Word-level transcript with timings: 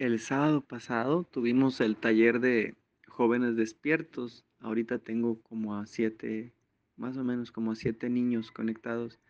El 0.00 0.18
sábado 0.18 0.62
pasado 0.62 1.24
tuvimos 1.30 1.78
el 1.82 1.94
taller 1.94 2.40
de 2.40 2.74
jóvenes 3.06 3.54
despiertos. 3.54 4.46
Ahorita 4.58 4.98
tengo 4.98 5.42
como 5.42 5.76
a 5.76 5.84
siete, 5.84 6.54
más 6.96 7.18
o 7.18 7.22
menos 7.22 7.52
como 7.52 7.72
a 7.72 7.76
siete 7.76 8.08
niños 8.08 8.50
conectados. 8.50 9.20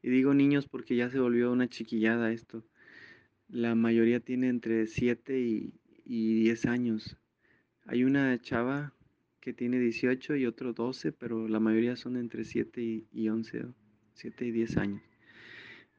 Y 0.00 0.08
digo 0.08 0.32
niños 0.32 0.66
porque 0.66 0.96
ya 0.96 1.10
se 1.10 1.20
volvió 1.20 1.52
una 1.52 1.68
chiquillada 1.68 2.32
esto. 2.32 2.64
La 3.48 3.74
mayoría 3.74 4.18
tiene 4.18 4.48
entre 4.48 4.86
siete 4.86 5.40
y, 5.40 5.74
y 6.06 6.40
10 6.44 6.64
años. 6.68 7.18
Hay 7.84 8.04
una 8.04 8.40
chava 8.40 8.94
que 9.40 9.52
tiene 9.52 9.78
18 9.78 10.36
y 10.36 10.46
otro 10.46 10.72
12, 10.72 11.12
pero 11.12 11.48
la 11.48 11.60
mayoría 11.60 11.96
son 11.96 12.16
entre 12.16 12.44
7 12.44 12.80
y, 12.80 13.06
y 13.12 13.28
11, 13.28 13.66
7 14.14 14.46
y 14.46 14.52
10 14.52 14.76
años. 14.78 15.13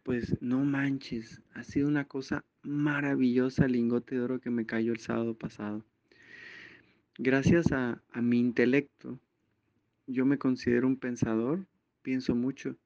Pues 0.05 0.39
no 0.39 0.63
manches, 0.63 1.41
ha 1.55 1.63
sido 1.63 1.87
una 1.87 2.05
cosa 2.05 2.45
maravillosa 2.61 3.65
el 3.65 3.71
lingote 3.71 4.13
de 4.13 4.21
oro 4.21 4.39
que 4.39 4.51
me 4.51 4.67
cayó 4.67 4.91
el 4.93 4.99
sábado 4.99 5.33
pasado. 5.33 5.83
Gracias 7.17 7.71
a, 7.71 8.03
a 8.11 8.21
mi 8.21 8.37
intelecto, 8.37 9.19
yo 10.05 10.27
me 10.27 10.37
considero 10.37 10.85
un 10.85 10.97
pensador, 10.97 11.65
pienso 12.03 12.35
mucho. 12.35 12.77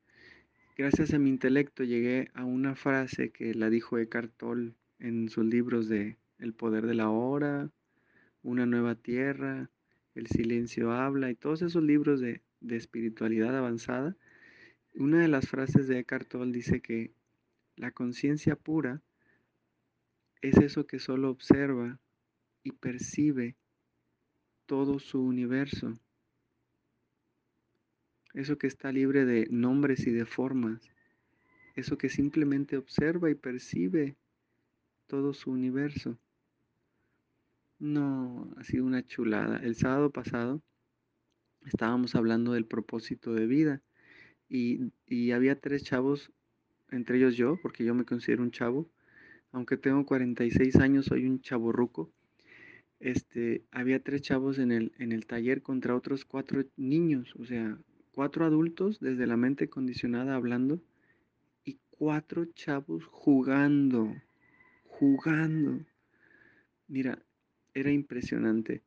Gracias 0.77 1.13
a 1.13 1.19
mi 1.19 1.29
intelecto 1.29 1.83
llegué 1.83 2.31
a 2.35 2.45
una 2.45 2.73
frase 2.73 3.31
que 3.31 3.53
la 3.53 3.69
dijo 3.69 3.97
Eckhart 3.97 4.31
Tolle 4.37 4.71
en 4.99 5.27
sus 5.27 5.43
libros 5.43 5.89
de 5.89 6.15
El 6.37 6.53
poder 6.53 6.85
de 6.85 6.93
la 6.93 7.09
hora, 7.09 7.69
Una 8.43 8.65
nueva 8.65 8.95
tierra, 8.95 9.69
El 10.15 10.27
silencio 10.27 10.93
habla 10.93 11.29
y 11.29 11.35
todos 11.35 11.63
esos 11.63 11.83
libros 11.83 12.21
de, 12.21 12.43
de 12.61 12.77
espiritualidad 12.77 13.57
avanzada 13.57 14.15
una 14.95 15.21
de 15.21 15.27
las 15.27 15.47
frases 15.47 15.87
de 15.87 15.99
Eckhart 15.99 16.27
Tolle 16.27 16.51
dice 16.51 16.81
que 16.81 17.13
la 17.75 17.91
conciencia 17.91 18.55
pura 18.55 19.01
es 20.41 20.57
eso 20.57 20.87
que 20.87 20.99
solo 20.99 21.29
observa 21.29 21.99
y 22.63 22.71
percibe 22.71 23.55
todo 24.65 24.99
su 24.99 25.21
universo. 25.21 25.93
Eso 28.33 28.57
que 28.57 28.67
está 28.67 28.91
libre 28.91 29.25
de 29.25 29.47
nombres 29.49 30.05
y 30.07 30.11
de 30.11 30.25
formas. 30.25 30.81
Eso 31.75 31.97
que 31.97 32.09
simplemente 32.09 32.77
observa 32.77 33.29
y 33.29 33.35
percibe 33.35 34.15
todo 35.07 35.33
su 35.33 35.51
universo. 35.51 36.17
No, 37.79 38.53
ha 38.57 38.63
sido 38.63 38.85
una 38.85 39.05
chulada. 39.05 39.57
El 39.57 39.75
sábado 39.75 40.11
pasado 40.11 40.61
estábamos 41.65 42.15
hablando 42.15 42.53
del 42.53 42.65
propósito 42.65 43.33
de 43.33 43.47
vida 43.47 43.81
y, 44.49 45.31
había 45.31 45.59
tres 45.59 45.83
chavos, 45.83 46.31
entre 46.89 47.17
ellos 47.17 47.35
yo, 47.37 47.59
porque 47.61 47.85
yo 47.85 47.93
me 47.93 48.05
considero 48.05 48.43
un 48.43 48.51
chavo, 48.51 48.89
aunque 49.51 49.77
tengo 49.77 50.05
46 50.05 50.75
años, 50.77 51.05
soy 51.05 51.25
un 51.25 51.41
chavo 51.41 51.71
ruco. 51.71 52.11
Este, 52.99 53.63
había 53.71 54.03
tres 54.03 54.21
chavos 54.23 54.59
en 54.59 54.71
el, 54.71 54.91
en 54.97 55.11
el 55.11 55.25
taller 55.25 55.61
contra 55.61 55.95
otros 55.95 56.25
cuatro 56.25 56.65
niños, 56.75 57.33
o 57.37 57.45
sea, 57.45 57.77
cuatro 58.11 58.45
adultos 58.45 58.99
desde 58.99 59.27
la 59.27 59.37
mente 59.37 59.69
condicionada 59.69 60.35
hablando 60.35 60.81
y 61.63 61.77
cuatro 61.91 62.45
chavos 62.45 63.05
jugando, 63.05 64.13
jugando. 64.83 65.85
Mira, 66.87 67.23
era 67.73 67.91
impresionante. 67.91 68.81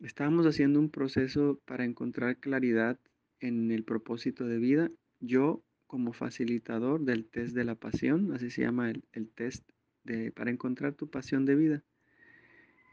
Estábamos 0.00 0.46
haciendo 0.46 0.80
un 0.80 0.90
proceso 0.90 1.60
para 1.66 1.84
encontrar 1.84 2.38
claridad 2.38 2.98
en 3.40 3.70
el 3.70 3.84
propósito 3.84 4.46
de 4.46 4.58
vida, 4.58 4.90
yo 5.20 5.62
como 5.86 6.12
facilitador 6.12 7.04
del 7.04 7.26
test 7.26 7.54
de 7.54 7.64
la 7.64 7.74
pasión, 7.74 8.32
así 8.32 8.50
se 8.50 8.62
llama 8.62 8.90
el, 8.90 9.28
test 9.28 9.68
de, 10.02 10.32
para 10.32 10.50
encontrar 10.50 10.94
tu 10.94 11.08
pasión 11.08 11.44
de 11.44 11.54
vida. 11.54 11.84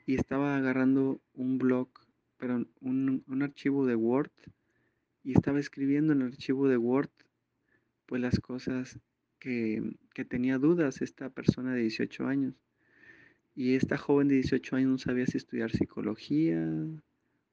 Y 0.06 0.16
estaba 0.16 0.58
agarrando 0.58 1.22
un 1.34 1.58
blog, 1.58 1.90
pero 2.38 2.66
un, 2.80 3.24
un 3.28 3.42
archivo 3.44 3.86
de 3.86 3.96
Word, 3.96 4.32
y 5.24 5.34
estaba 5.34 5.60
escribiendo 5.60 6.14
en 6.14 6.22
el 6.22 6.28
archivo 6.28 6.68
de 6.68 6.78
Word, 6.78 7.12
pues 8.06 8.22
las 8.22 8.40
cosas 8.40 9.00
que, 9.40 9.82
que 10.14 10.26
tenía 10.26 10.58
dudas 10.58 11.02
esta 11.02 11.30
persona 11.30 11.74
de 11.74 11.82
18 11.82 12.28
años. 12.28 12.56
Y 13.56 13.76
esta 13.76 13.98
joven 13.98 14.28
de 14.28 14.36
18 14.36 14.76
años 14.76 14.90
no 14.90 14.98
sabía 14.98 15.26
si 15.26 15.38
estudiar 15.38 15.72
psicología 15.72 16.64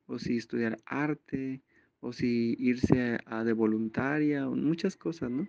o 0.07 0.19
si 0.19 0.37
estudiar 0.37 0.79
arte 0.85 1.62
o 2.01 2.13
si 2.13 2.57
irse 2.59 3.19
a, 3.27 3.45
de 3.45 3.53
voluntaria, 3.53 4.47
muchas 4.47 4.97
cosas, 4.97 5.31
¿no? 5.31 5.49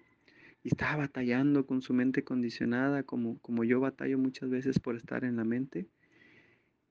Y 0.64 0.70
estaba 0.70 0.98
batallando 0.98 1.66
con 1.66 1.82
su 1.82 1.94
mente 1.94 2.24
condicionada, 2.24 3.04
como, 3.04 3.40
como 3.40 3.64
yo 3.64 3.80
batallo 3.80 4.18
muchas 4.18 4.50
veces 4.50 4.80
por 4.80 4.96
estar 4.96 5.24
en 5.24 5.38
la 5.38 5.44
mente. 5.44 5.88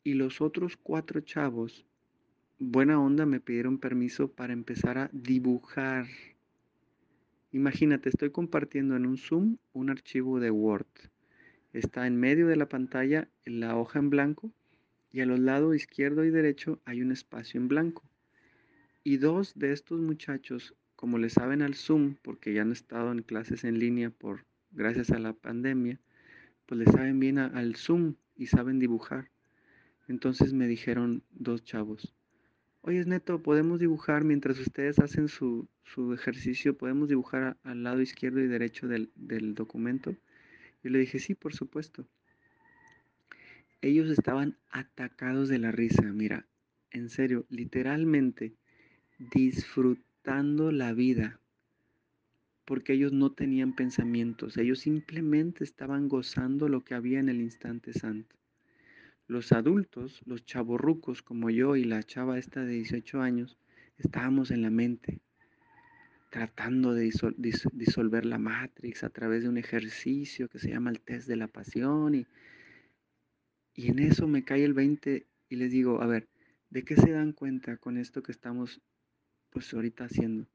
Y 0.05 0.15
los 0.15 0.41
otros 0.41 0.77
cuatro 0.77 1.21
chavos, 1.21 1.85
buena 2.59 3.01
onda, 3.01 3.27
me 3.27 3.41
pidieron 3.41 3.79
permiso 3.79 4.33
para 4.33 4.53
empezar 4.53 4.97
a 4.99 5.11
dibujar. 5.13 6.07
Imagínate, 7.53 8.09
estoy 8.09 8.31
compartiendo 8.31 8.97
en 8.97 9.07
un 9.07 9.19
Zoom 9.19 9.57
un 9.73 9.91
archivo 9.91 10.41
de 10.41 10.51
Word. 10.51 10.87
Está 11.73 12.07
en 12.07 12.17
medio 12.17 12.47
de 12.47 12.57
la 12.57 12.69
pantalla 12.69 13.29
la 13.45 13.77
hoja 13.77 13.99
en 13.99 14.09
blanco 14.09 14.53
y 15.13 15.21
a 15.21 15.27
los 15.27 15.39
lados 15.39 15.77
izquierdo 15.77 16.25
y 16.25 16.31
derecho 16.31 16.81
hay 16.85 17.03
un 17.03 17.13
espacio 17.13 17.61
en 17.61 17.69
blanco. 17.69 18.05
Y 19.05 19.17
dos 19.17 19.53
de 19.55 19.73
estos 19.73 20.01
muchachos, 20.01 20.75
como 20.97 21.19
le 21.19 21.31
saben 21.31 21.63
al 21.63 21.75
Zoom, 21.75 22.17
porque 22.23 22.53
ya 22.53 22.63
han 22.63 22.73
estado 22.73 23.13
en 23.13 23.23
clases 23.23 23.65
en 23.65 23.79
línea 23.79 24.11
por 24.11 24.45
gracias 24.71 25.11
a 25.11 25.19
la 25.19 25.33
pandemia, 25.33 26.01
pues 26.67 26.81
le 26.81 26.87
saben 26.87 27.19
bien 27.21 27.39
al 27.39 27.77
Zoom 27.77 28.15
y 28.37 28.47
saben 28.47 28.79
dibujar. 28.79 29.31
Entonces 30.09 30.53
me 30.53 30.67
dijeron 30.67 31.23
dos 31.31 31.63
chavos, 31.65 32.15
oye 32.81 33.05
Neto, 33.05 33.43
¿podemos 33.43 33.79
dibujar 33.79 34.25
mientras 34.25 34.59
ustedes 34.59 34.99
hacen 34.99 35.29
su, 35.29 35.69
ejercicio? 36.15 36.77
¿Podemos 36.77 37.09
dibujar 37.09 37.57
al 37.63 37.83
lado 37.83 38.01
izquierdo 38.01 38.41
y 38.41 38.47
derecho 38.47 38.89
del, 38.89 39.11
del 39.15 39.55
documento? 39.55 40.17
Yo 40.83 40.91
le 40.91 40.99
dije, 40.99 41.19
sí, 41.19 41.35
por 41.35 41.55
supuesto. 41.55 42.07
Ellos 43.81 44.11
estaban 44.11 44.57
atacados 44.71 45.49
de 45.49 45.59
la 45.59 45.71
risa, 45.71 46.03
mira, 46.03 46.47
en 46.91 47.11
serio, 47.11 47.47
literalmente 47.49 48.55
disfrutando 49.19 50.71
la 50.71 50.93
vida, 50.93 51.41
porque 52.65 52.93
ellos 52.93 53.13
no 53.13 53.33
tenían 53.33 53.75
pensamientos, 53.75 54.57
ellos 54.57 54.81
simplemente 54.81 55.65
estaban 55.65 56.09
gozando 56.09 56.69
lo 56.69 56.85
que 56.85 56.95
había 56.95 57.19
en 57.19 57.29
el 57.29 57.41
instante 57.41 57.93
santo. 57.93 58.37
Los 59.27 59.53
adultos, 59.53 60.21
los 60.25 60.45
chavorrucos 60.45 61.23
como 61.23 61.51
yo 61.51 61.77
y 61.77 61.85
la 61.85 62.03
chava 62.03 62.39
esta 62.39 62.65
de 62.65 62.75
18 62.75 63.21
años, 63.21 63.59
estábamos 63.99 64.51
en 64.51 64.63
la 64.63 64.71
mente, 64.71 65.21
tratando 66.31 66.95
de 66.95 67.11
disolver 67.73 68.25
la 68.25 68.39
Matrix 68.39 69.03
a 69.03 69.11
través 69.11 69.43
de 69.43 69.49
un 69.49 69.59
ejercicio 69.59 70.49
que 70.49 70.59
se 70.59 70.71
llama 70.71 70.91
el 70.91 71.01
test 71.01 71.27
de 71.27 71.37
la 71.37 71.49
pasión 71.49 72.15
y, 72.15 72.27
y 73.75 73.89
en 73.89 73.99
eso 73.99 74.29
me 74.29 74.45
cae 74.45 74.65
el 74.65 74.75
20 74.75 75.27
y 75.49 75.57
les 75.57 75.73
digo, 75.73 76.03
a 76.03 76.07
ver, 76.07 76.29
¿de 76.71 76.85
qué 76.85 76.97
se 76.97 77.11
dan 77.11 77.33
cuenta 77.33 77.77
con 77.79 77.97
esto 77.97 78.23
que 78.23 78.33
estamos 78.33 78.81
pues 79.51 79.73
ahorita 79.75 80.05
haciendo. 80.05 80.47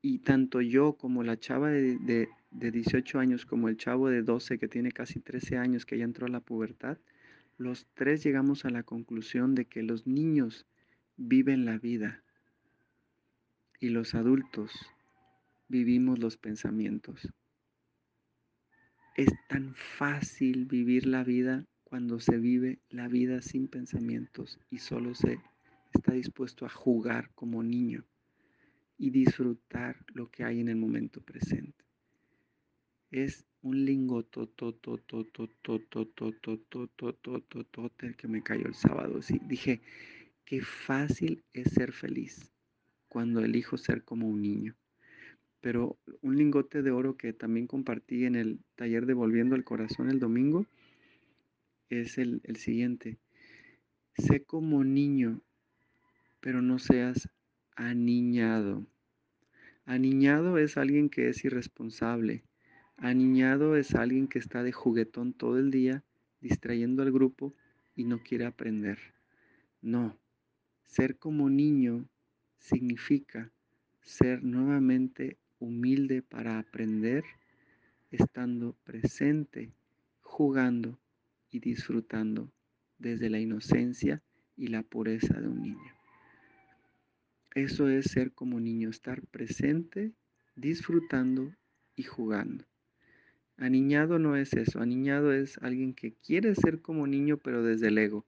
Y 0.00 0.18
tanto 0.18 0.60
yo 0.60 0.94
como 0.94 1.22
la 1.22 1.38
chava 1.38 1.70
de, 1.70 2.28
de, 2.50 2.70
18 2.70 3.18
años, 3.18 3.46
como 3.46 3.68
el 3.68 3.76
chavo 3.76 4.08
de 4.08 4.22
12 4.22 4.58
que 4.58 4.68
tiene 4.68 4.92
casi 4.92 5.20
13 5.20 5.58
años 5.58 5.86
que 5.86 5.98
ya 5.98 6.04
entró 6.04 6.26
a 6.26 6.30
la 6.30 6.40
pubertad, 6.40 6.98
los 7.56 7.86
tres 7.94 8.22
llegamos 8.22 8.64
a 8.64 8.70
la 8.70 8.84
conclusión 8.84 9.54
de 9.54 9.64
que 9.64 9.82
los 9.82 10.06
niños 10.06 10.66
viven 11.16 11.64
la 11.64 11.78
vida 11.78 12.22
y 13.80 13.88
los 13.88 14.14
adultos 14.14 14.72
vivimos 15.68 16.20
los 16.20 16.36
pensamientos. 16.36 17.28
Es 19.16 19.30
tan 19.48 19.74
fácil 19.74 20.66
vivir 20.66 21.06
la 21.06 21.24
vida 21.24 21.66
cuando 21.82 22.20
se 22.20 22.38
vive 22.38 22.78
la 22.90 23.08
vida 23.08 23.42
sin 23.42 23.66
pensamientos 23.66 24.60
y 24.70 24.78
solo 24.78 25.14
se 25.14 25.40
está 25.92 26.12
dispuesto 26.12 26.66
a 26.66 26.68
jugar 26.68 27.30
como 27.34 27.62
niño 27.62 28.04
y 28.98 29.10
disfrutar 29.10 30.04
lo 30.12 30.30
que 30.30 30.44
hay 30.44 30.60
en 30.60 30.68
el 30.68 30.76
momento 30.76 31.20
presente. 31.20 31.84
Es 33.10 33.46
un 33.62 33.84
lingoto 33.84 34.48
que 38.16 38.28
me 38.28 38.42
cayó 38.42 38.66
el 38.66 38.74
sábado. 38.74 39.22
Sí, 39.22 39.40
dije, 39.46 39.80
qué 40.44 40.60
fácil 40.60 41.44
es 41.52 41.72
ser 41.72 41.92
feliz 41.92 42.50
cuando 43.08 43.40
elijo 43.40 43.78
ser 43.78 44.04
como 44.04 44.28
un 44.28 44.42
niño. 44.42 44.76
Pero 45.60 45.98
un 46.22 46.36
lingote 46.36 46.82
de 46.82 46.90
oro 46.90 47.16
que 47.16 47.32
también 47.32 47.66
compartí 47.66 48.24
en 48.24 48.36
el 48.36 48.60
taller 48.76 49.06
de 49.06 49.14
Volviendo 49.14 49.54
al 49.54 49.64
Corazón 49.64 50.10
el 50.10 50.20
domingo 50.20 50.66
es 51.88 52.18
el, 52.18 52.40
el 52.44 52.56
siguiente. 52.56 53.18
Sé 54.14 54.44
como 54.44 54.84
niño 54.84 55.40
pero 56.40 56.62
no 56.62 56.78
seas 56.78 57.28
aniñado. 57.76 58.86
Aniñado 59.84 60.58
es 60.58 60.76
alguien 60.76 61.08
que 61.08 61.28
es 61.28 61.44
irresponsable. 61.44 62.44
Aniñado 62.96 63.76
es 63.76 63.94
alguien 63.94 64.28
que 64.28 64.38
está 64.38 64.62
de 64.62 64.72
juguetón 64.72 65.32
todo 65.32 65.58
el 65.58 65.70
día, 65.70 66.04
distrayendo 66.40 67.02
al 67.02 67.12
grupo 67.12 67.54
y 67.94 68.04
no 68.04 68.22
quiere 68.22 68.44
aprender. 68.44 68.98
No, 69.80 70.18
ser 70.84 71.16
como 71.16 71.48
niño 71.48 72.08
significa 72.58 73.50
ser 74.02 74.42
nuevamente 74.42 75.38
humilde 75.58 76.22
para 76.22 76.58
aprender, 76.58 77.24
estando 78.10 78.74
presente, 78.84 79.72
jugando 80.20 80.98
y 81.50 81.60
disfrutando 81.60 82.50
desde 82.98 83.30
la 83.30 83.38
inocencia 83.38 84.22
y 84.56 84.68
la 84.68 84.82
pureza 84.82 85.40
de 85.40 85.48
un 85.48 85.62
niño. 85.62 85.97
Eso 87.54 87.88
es 87.88 88.06
ser 88.06 88.32
como 88.32 88.60
niño, 88.60 88.90
estar 88.90 89.26
presente, 89.26 90.12
disfrutando 90.54 91.52
y 91.96 92.04
jugando. 92.04 92.64
Aniñado 93.56 94.18
no 94.18 94.36
es 94.36 94.52
eso, 94.52 94.80
aniñado 94.80 95.32
es 95.32 95.58
alguien 95.58 95.92
que 95.92 96.12
quiere 96.12 96.54
ser 96.54 96.80
como 96.80 97.06
niño 97.06 97.38
pero 97.38 97.64
desde 97.64 97.88
el 97.88 97.98
ego 97.98 98.24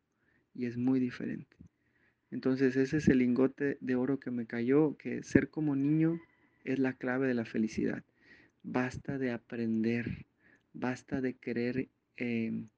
y 0.54 0.66
es 0.66 0.76
muy 0.76 0.98
diferente. 0.98 1.56
Entonces 2.30 2.76
ese 2.76 2.96
es 2.96 3.08
el 3.08 3.18
lingote 3.18 3.78
de 3.80 3.94
oro 3.94 4.18
que 4.18 4.30
me 4.30 4.46
cayó, 4.46 4.96
que 4.96 5.22
ser 5.22 5.50
como 5.50 5.76
niño 5.76 6.20
es 6.64 6.78
la 6.78 6.94
clave 6.94 7.28
de 7.28 7.34
la 7.34 7.44
felicidad. 7.44 8.02
Basta 8.62 9.18
de 9.18 9.30
aprender, 9.30 10.26
basta 10.72 11.20
de 11.20 11.34
querer 11.34 11.88
em, 12.16 12.68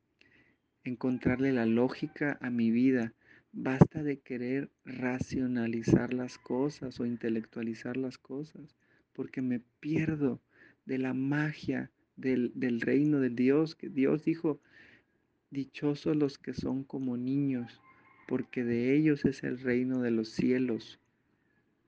encontrarle 0.84 1.52
la 1.52 1.66
lógica 1.66 2.38
a 2.40 2.50
mi 2.50 2.70
vida, 2.70 3.12
basta 3.52 4.02
de 4.02 4.18
querer 4.18 4.70
racionalizar 4.84 6.14
las 6.14 6.38
cosas 6.38 6.98
o 7.00 7.06
intelectualizar 7.06 7.96
las 7.96 8.18
cosas, 8.18 8.76
porque 9.12 9.42
me 9.42 9.60
pierdo 9.80 10.40
de 10.86 10.98
la 10.98 11.14
magia 11.14 11.90
del, 12.16 12.52
del 12.54 12.80
reino 12.80 13.20
de 13.20 13.30
Dios, 13.30 13.74
que 13.74 13.88
Dios 13.88 14.24
dijo, 14.24 14.60
dichosos 15.50 16.16
los 16.16 16.38
que 16.38 16.54
son 16.54 16.82
como 16.82 17.16
niños, 17.16 17.80
porque 18.26 18.64
de 18.64 18.96
ellos 18.96 19.24
es 19.26 19.44
el 19.44 19.58
reino 19.58 20.00
de 20.00 20.10
los 20.10 20.30
cielos. 20.30 20.98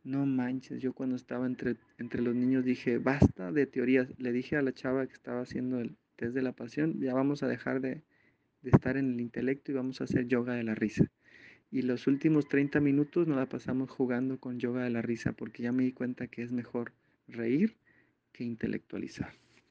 No 0.04 0.26
manches, 0.26 0.82
yo 0.82 0.92
cuando 0.92 1.16
estaba 1.16 1.46
entre, 1.46 1.76
entre 1.98 2.20
los 2.20 2.34
niños 2.34 2.64
dije, 2.64 2.98
basta 2.98 3.52
de 3.52 3.66
teorías. 3.66 4.12
Le 4.18 4.32
dije 4.32 4.56
a 4.56 4.62
la 4.62 4.74
chava 4.74 5.06
que 5.06 5.14
estaba 5.14 5.40
haciendo 5.40 5.80
el 5.80 5.96
test 6.16 6.34
de 6.34 6.42
la 6.42 6.52
pasión, 6.52 7.00
ya 7.00 7.14
vamos 7.14 7.42
a 7.42 7.48
dejar 7.48 7.80
de, 7.80 8.02
de 8.60 8.70
estar 8.70 8.98
en 8.98 9.14
el 9.14 9.20
intelecto 9.20 9.72
y 9.72 9.74
vamos 9.74 10.02
a 10.02 10.04
hacer 10.04 10.26
yoga 10.26 10.54
de 10.54 10.64
la 10.64 10.74
risa. 10.74 11.10
Y 11.74 11.82
los 11.82 12.06
últimos 12.06 12.46
30 12.46 12.78
minutos 12.78 13.26
nos 13.26 13.36
la 13.36 13.48
pasamos 13.48 13.90
jugando 13.90 14.38
con 14.38 14.60
yoga 14.60 14.84
de 14.84 14.90
la 14.90 15.02
risa 15.02 15.32
porque 15.32 15.64
ya 15.64 15.72
me 15.72 15.82
di 15.82 15.90
cuenta 15.90 16.28
que 16.28 16.42
es 16.42 16.52
mejor 16.52 16.92
reír 17.26 17.74
que 18.30 18.44
intelectualizar. 18.44 19.32